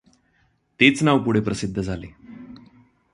तेच 0.79 1.03
नाव 1.03 1.23
पुढे 1.23 1.39
प्रसिद्ध 1.39 1.81
झाले. 1.81 2.07